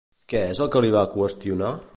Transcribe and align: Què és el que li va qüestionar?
Què 0.31 0.39
és 0.53 0.61
el 0.65 0.71
que 0.77 0.83
li 0.85 0.91
va 0.97 1.05
qüestionar? 1.15 1.73